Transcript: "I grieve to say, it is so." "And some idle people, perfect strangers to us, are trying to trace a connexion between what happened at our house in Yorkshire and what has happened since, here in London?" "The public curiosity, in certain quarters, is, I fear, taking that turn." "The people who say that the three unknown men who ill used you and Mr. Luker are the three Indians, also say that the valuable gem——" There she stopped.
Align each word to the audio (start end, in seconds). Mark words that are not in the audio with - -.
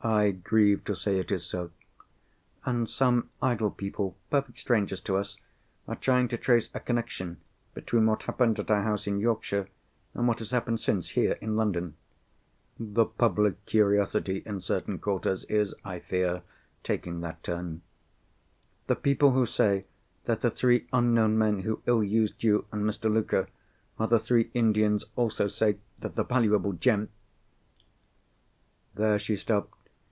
"I 0.00 0.30
grieve 0.30 0.84
to 0.84 0.94
say, 0.94 1.18
it 1.18 1.32
is 1.32 1.44
so." 1.44 1.72
"And 2.64 2.88
some 2.88 3.30
idle 3.42 3.72
people, 3.72 4.16
perfect 4.30 4.58
strangers 4.58 5.00
to 5.00 5.16
us, 5.16 5.38
are 5.88 5.96
trying 5.96 6.28
to 6.28 6.38
trace 6.38 6.70
a 6.72 6.78
connexion 6.78 7.38
between 7.74 8.06
what 8.06 8.22
happened 8.22 8.60
at 8.60 8.70
our 8.70 8.82
house 8.84 9.08
in 9.08 9.18
Yorkshire 9.18 9.66
and 10.14 10.28
what 10.28 10.38
has 10.38 10.52
happened 10.52 10.78
since, 10.78 11.10
here 11.10 11.32
in 11.40 11.56
London?" 11.56 11.96
"The 12.78 13.06
public 13.06 13.66
curiosity, 13.66 14.44
in 14.46 14.60
certain 14.60 15.00
quarters, 15.00 15.42
is, 15.46 15.74
I 15.84 15.98
fear, 15.98 16.42
taking 16.84 17.20
that 17.22 17.42
turn." 17.42 17.82
"The 18.86 18.94
people 18.94 19.32
who 19.32 19.46
say 19.46 19.86
that 20.26 20.42
the 20.42 20.50
three 20.52 20.86
unknown 20.92 21.36
men 21.36 21.62
who 21.62 21.82
ill 21.86 22.04
used 22.04 22.44
you 22.44 22.66
and 22.70 22.84
Mr. 22.84 23.12
Luker 23.12 23.48
are 23.98 24.06
the 24.06 24.20
three 24.20 24.52
Indians, 24.54 25.04
also 25.16 25.48
say 25.48 25.78
that 25.98 26.14
the 26.14 26.24
valuable 26.24 26.72
gem——" 26.72 27.08
There 28.94 29.18
she 29.18 29.34
stopped. 29.34 29.74